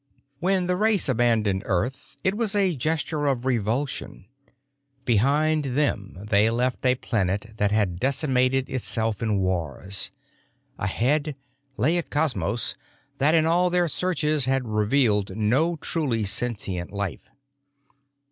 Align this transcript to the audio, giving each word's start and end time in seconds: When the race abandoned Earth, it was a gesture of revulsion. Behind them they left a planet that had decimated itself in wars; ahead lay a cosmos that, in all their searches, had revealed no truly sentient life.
When 0.39 0.65
the 0.65 0.75
race 0.75 1.07
abandoned 1.07 1.61
Earth, 1.67 2.17
it 2.23 2.33
was 2.35 2.55
a 2.55 2.75
gesture 2.75 3.27
of 3.27 3.45
revulsion. 3.45 4.25
Behind 5.05 5.77
them 5.77 6.25
they 6.27 6.49
left 6.49 6.83
a 6.87 6.95
planet 6.95 7.53
that 7.57 7.69
had 7.71 7.99
decimated 7.99 8.67
itself 8.67 9.21
in 9.21 9.37
wars; 9.37 10.09
ahead 10.79 11.35
lay 11.77 11.99
a 11.99 12.01
cosmos 12.01 12.75
that, 13.19 13.35
in 13.35 13.45
all 13.45 13.69
their 13.69 13.87
searches, 13.87 14.45
had 14.45 14.65
revealed 14.67 15.37
no 15.37 15.75
truly 15.75 16.25
sentient 16.25 16.91
life. 16.91 17.29